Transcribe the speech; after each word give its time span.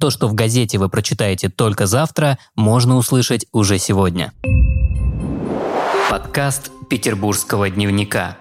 То, 0.00 0.08
что 0.08 0.28
в 0.28 0.34
газете 0.34 0.78
вы 0.78 0.88
прочитаете 0.88 1.50
только 1.50 1.84
завтра, 1.84 2.38
можно 2.56 2.96
услышать 2.96 3.44
уже 3.52 3.78
сегодня. 3.78 4.32
Подкаст 6.08 6.70
Петербургского 6.88 7.68
дневника. 7.68 8.38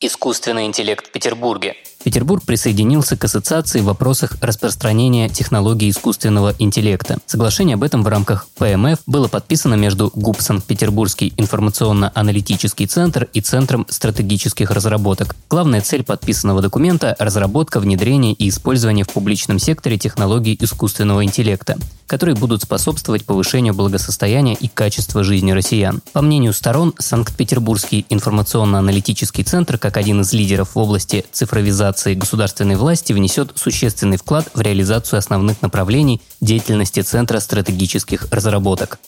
Искусственный 0.00 0.64
интеллект 0.64 1.06
в 1.06 1.12
Петербурге. 1.12 1.74
Петербург 2.02 2.44
присоединился 2.44 3.16
к 3.16 3.24
ассоциации 3.24 3.80
в 3.80 3.86
вопросах 3.86 4.36
распространения 4.40 5.28
технологий 5.28 5.90
искусственного 5.90 6.54
интеллекта. 6.58 7.18
Соглашение 7.26 7.74
об 7.74 7.82
этом 7.82 8.04
в 8.04 8.08
рамках 8.08 8.46
ПМФ 8.56 9.00
было 9.06 9.26
подписано 9.26 9.74
между 9.74 10.10
ГУП 10.14 10.40
Санкт-Петербургский 10.40 11.32
информационно-аналитический 11.36 12.86
центр 12.86 13.28
и 13.32 13.40
Центром 13.40 13.84
стратегических 13.88 14.70
разработок. 14.70 15.34
Главная 15.50 15.80
цель 15.80 16.04
подписанного 16.04 16.62
документа– 16.62 17.16
разработка, 17.18 17.80
внедрение 17.80 18.32
и 18.32 18.48
использование 18.48 19.04
в 19.04 19.08
публичном 19.08 19.58
секторе 19.58 19.98
технологий 19.98 20.56
искусственного 20.60 21.24
интеллекта 21.24 21.78
которые 22.06 22.34
будут 22.34 22.62
способствовать 22.62 23.26
повышению 23.26 23.74
благосостояния 23.74 24.54
и 24.54 24.66
качества 24.66 25.22
жизни 25.22 25.50
россиян. 25.50 26.00
По 26.14 26.22
мнению 26.22 26.54
сторон, 26.54 26.94
Санкт-Петербургский 26.98 28.06
информационно-аналитический 28.08 29.44
центр, 29.44 29.76
как 29.76 29.98
один 29.98 30.22
из 30.22 30.32
лидеров 30.32 30.74
в 30.74 30.78
области 30.78 31.26
цифровизации 31.32 31.87
государственной 32.14 32.76
власти, 32.76 33.12
внесет 33.12 33.52
существенный 33.54 34.16
вклад 34.16 34.48
в 34.54 34.60
реализацию 34.60 35.18
основных 35.18 35.62
направлений 35.62 36.20
деятельности 36.40 37.00
Центра 37.00 37.40
стратегических 37.40 38.28
разработок. 38.30 38.98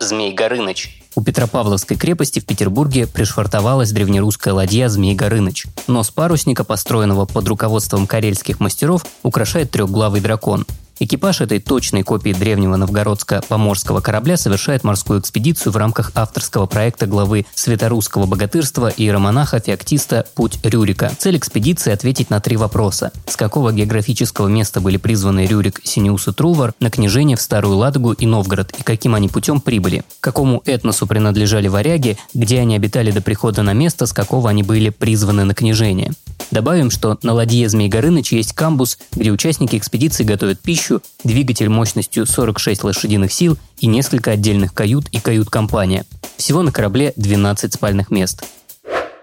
Змей 0.00 0.32
Горыныч. 0.32 1.02
У 1.14 1.22
Петропавловской 1.22 1.96
крепости 1.96 2.40
в 2.40 2.46
Петербурге 2.46 3.06
пришвартовалась 3.06 3.92
древнерусская 3.92 4.54
ладья 4.54 4.88
Змей 4.88 5.14
Горыныч. 5.14 5.66
Нос 5.86 6.10
парусника, 6.10 6.64
построенного 6.64 7.26
под 7.26 7.46
руководством 7.48 8.06
карельских 8.06 8.60
мастеров, 8.60 9.04
украшает 9.22 9.70
трехглавый 9.70 10.20
дракон. 10.20 10.66
Экипаж 11.00 11.40
этой 11.40 11.58
точной 11.58 12.02
копии 12.02 12.32
древнего 12.32 12.76
новгородско-поморского 12.76 14.00
корабля 14.00 14.36
совершает 14.36 14.84
морскую 14.84 15.20
экспедицию 15.20 15.72
в 15.72 15.76
рамках 15.76 16.12
авторского 16.14 16.66
проекта 16.66 17.06
главы 17.06 17.46
светорусского 17.54 18.26
богатырства 18.26 18.88
и 18.88 19.02
иеромонаха 19.04 19.60
Феоктиста 19.60 20.26
«Путь 20.34 20.58
Рюрика». 20.62 21.12
Цель 21.18 21.36
экспедиции– 21.36 21.92
ответить 21.92 22.30
на 22.30 22.40
три 22.40 22.56
вопроса. 22.56 23.10
С 23.26 23.36
какого 23.36 23.72
географического 23.72 24.48
места 24.48 24.80
были 24.80 24.96
призваны 24.96 25.46
Рюрик, 25.46 25.80
Синеус 25.82 26.28
и 26.28 26.32
Трувор 26.32 26.74
на 26.78 26.90
княжение 26.90 27.36
в 27.36 27.40
Старую 27.40 27.76
Ладогу 27.76 28.12
и 28.12 28.26
Новгород, 28.26 28.72
и 28.78 28.82
каким 28.82 29.14
они 29.14 29.28
путем 29.28 29.60
прибыли? 29.60 30.04
Какому 30.20 30.62
этносу 30.66 31.06
принадлежали 31.06 31.68
варяги, 31.68 32.18
где 32.34 32.60
они 32.60 32.76
обитали 32.76 33.10
до 33.10 33.20
прихода 33.20 33.62
на 33.62 33.72
место, 33.72 34.06
с 34.06 34.12
какого 34.12 34.50
они 34.50 34.62
были 34.62 34.90
призваны 34.90 35.44
на 35.44 35.54
княжение? 35.54 36.12
Добавим, 36.50 36.90
что 36.90 37.18
на 37.22 37.32
ладье 37.32 37.68
Змей 37.68 37.88
Горыныч 37.88 38.32
есть 38.32 38.52
камбус, 38.52 38.98
где 39.12 39.30
участники 39.30 39.76
экспедиции 39.76 40.24
готовят 40.24 40.60
пищу, 40.60 41.00
двигатель 41.24 41.68
мощностью 41.68 42.26
46 42.26 42.84
лошадиных 42.84 43.32
сил 43.32 43.56
и 43.78 43.86
несколько 43.86 44.32
отдельных 44.32 44.74
кают 44.74 45.08
и 45.10 45.20
кают-компания. 45.20 46.04
Всего 46.36 46.62
на 46.62 46.72
корабле 46.72 47.12
12 47.16 47.72
спальных 47.72 48.10
мест. 48.10 48.44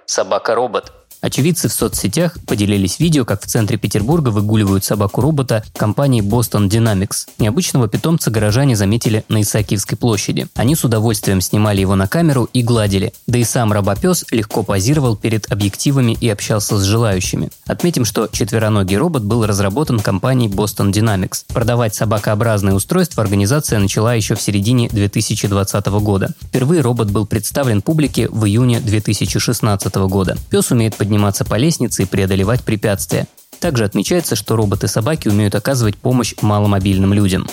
Собака-робот– 0.06 0.94
Очевидцы 1.22 1.68
в 1.68 1.74
соцсетях 1.74 2.38
поделились 2.48 2.98
видео, 3.00 3.26
как 3.26 3.44
в 3.44 3.46
центре 3.46 3.78
Петербурга 3.78 4.30
выгуливают 4.30 4.86
собаку-робота 4.86 5.66
компании 5.76 6.24
Boston 6.24 6.70
Dynamics. 6.70 7.28
Необычного 7.40 7.90
питомца 7.90 8.32
горожане 8.32 8.78
заметили 8.78 9.26
на 9.28 9.42
Исаакиевской 9.42 9.98
площади. 9.98 10.48
Они 10.56 10.76
с 10.76 10.86
удовольствием 10.86 11.42
снимали 11.42 11.82
его 11.82 11.96
на 11.96 12.08
камеру 12.08 12.48
и 12.54 12.64
гладили. 12.64 13.14
Да 13.28 13.38
и 13.38 13.44
сам 13.44 13.74
робопес 13.74 14.24
легко 14.32 14.64
позировал 14.64 15.18
перед 15.18 15.52
объективами 15.52 16.18
и 16.20 16.30
общался 16.30 16.78
с 16.78 16.84
желающими. 16.84 17.50
Отметим, 17.68 18.06
что 18.06 18.28
четвероногий 18.32 18.96
робот 18.96 19.24
был 19.24 19.46
разработан 19.46 20.00
компанией 20.00 20.50
Boston 20.50 20.92
Dynamics. 20.92 21.44
Продавать 21.50 21.96
собакообразные 21.96 22.76
устройства 22.76 23.24
организация 23.24 23.80
начала 23.80 24.14
еще 24.14 24.36
в 24.36 24.42
середине 24.42 24.88
2020 24.88 25.86
года. 25.88 26.30
Впервые 26.44 26.80
робот 26.80 27.12
был 27.12 27.26
представлен 27.26 27.82
публике 27.82 28.30
в 28.30 28.46
июне 28.46 28.80
2016 28.80 29.96
года. 30.08 30.38
Пес 30.50 30.72
умеет 30.72 30.96
подниматься 30.96 31.09
подниматься 31.10 31.44
по 31.44 31.56
лестнице 31.56 32.04
и 32.04 32.06
преодолевать 32.06 32.64
препятствия. 32.64 33.26
Также 33.60 33.84
отмечается, 33.84 34.36
что 34.36 34.56
роботы-собаки 34.56 35.28
умеют 35.28 35.56
оказывать 35.56 35.98
помощь 35.98 36.36
маломобильным 36.40 37.14
людям. 37.14 37.48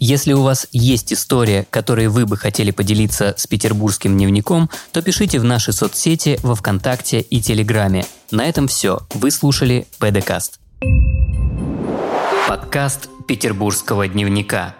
Если 0.00 0.32
у 0.32 0.42
вас 0.42 0.66
есть 0.72 1.12
история, 1.12 1.66
которой 1.68 2.08
вы 2.08 2.24
бы 2.24 2.38
хотели 2.38 2.70
поделиться 2.70 3.34
с 3.36 3.46
петербургским 3.46 4.16
дневником, 4.16 4.70
то 4.92 5.02
пишите 5.02 5.38
в 5.38 5.44
наши 5.44 5.72
соцсети 5.72 6.38
во 6.42 6.54
Вконтакте 6.54 7.20
и 7.20 7.42
Телеграме. 7.42 8.06
На 8.30 8.46
этом 8.46 8.68
все. 8.68 9.00
Вы 9.12 9.32
слушали 9.32 9.86
ПДКаст. 9.98 10.58
Подкаст 12.48 13.10
петербургского 13.26 14.08
дневника. 14.08 14.77